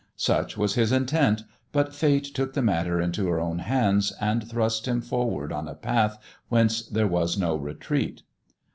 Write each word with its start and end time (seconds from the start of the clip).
Such 0.17 0.57
was 0.57 0.73
his 0.73 0.91
intent, 0.91 1.43
bul 1.73 1.91
Fate 1.91 2.23
took 2.23 2.55
the 2.55 2.63
matter 2.63 2.99
into 2.99 3.27
her 3.27 3.39
own 3.39 3.59
hands, 3.59 4.11
and 4.19 4.43
thrust 4.49 4.87
him 4.87 4.99
forward 4.99 5.51
on 5.53 5.67
a 5.67 5.75
path 5.75 6.17
whence 6.49 6.81
there 6.83 7.07
was 7.07 7.37
no 7.37 7.55
retreat. 7.55 8.23